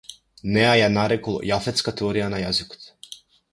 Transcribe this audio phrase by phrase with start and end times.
[0.55, 2.93] Неа ја нарекол јафетска теорија за јазикот.